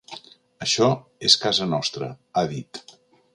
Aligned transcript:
Això 0.65 0.87
és 1.29 1.35
casa 1.43 1.67
nostra, 1.75 2.09
ha 2.35 2.45
dit. 2.55 2.83